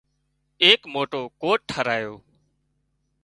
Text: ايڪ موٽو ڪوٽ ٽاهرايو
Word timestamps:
ايڪ 0.63 0.81
موٽو 0.93 1.21
ڪوٽ 1.41 1.59
ٽاهرايو 1.69 2.13